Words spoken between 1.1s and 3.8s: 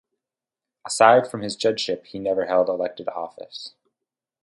from his judgeship, he never held elected office.